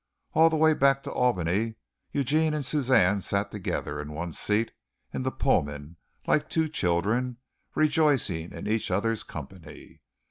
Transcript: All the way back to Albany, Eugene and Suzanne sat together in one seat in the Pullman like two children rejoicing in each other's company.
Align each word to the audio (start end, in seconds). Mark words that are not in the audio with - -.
All 0.33 0.49
the 0.49 0.55
way 0.55 0.73
back 0.73 1.03
to 1.03 1.11
Albany, 1.11 1.75
Eugene 2.11 2.55
and 2.55 2.65
Suzanne 2.65 3.21
sat 3.21 3.51
together 3.51 4.01
in 4.01 4.13
one 4.13 4.31
seat 4.33 4.71
in 5.13 5.21
the 5.21 5.29
Pullman 5.31 5.95
like 6.25 6.49
two 6.49 6.67
children 6.67 7.37
rejoicing 7.75 8.51
in 8.51 8.65
each 8.65 8.89
other's 8.89 9.21
company. 9.21 10.01